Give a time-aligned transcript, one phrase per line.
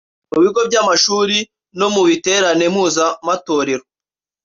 [0.31, 1.37] mu bigo by’amashuri
[1.79, 3.83] no mu biterane mpuzamatorero